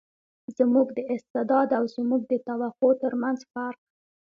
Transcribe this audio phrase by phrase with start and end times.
[0.57, 3.79] زموږ د استعداد او زموږ د توقع تر منځ فرق.